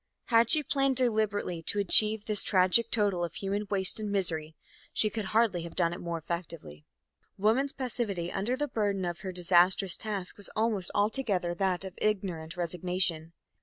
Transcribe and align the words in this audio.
Had 0.29 0.49
she 0.49 0.63
planned 0.63 0.95
deliberately 0.95 1.61
to 1.67 1.77
achieve 1.77 2.25
this 2.25 2.41
tragic 2.41 2.89
total 2.89 3.23
of 3.23 3.35
human 3.35 3.67
waste 3.69 3.99
and 3.99 4.11
misery, 4.11 4.55
she 4.91 5.11
could 5.11 5.25
hardly 5.25 5.61
have 5.61 5.75
done 5.75 5.93
it 5.93 5.99
more 5.99 6.17
effectively. 6.17 6.87
Woman's 7.37 7.71
passivity 7.71 8.31
under 8.31 8.57
the 8.57 8.67
burden 8.67 9.05
of 9.05 9.19
her 9.19 9.31
disastrous 9.31 9.95
task 9.95 10.37
was 10.37 10.49
almost 10.55 10.89
altogether 10.95 11.53
that 11.53 11.83
of 11.83 11.93
ignorant 11.99 12.57
resignation. 12.57 13.33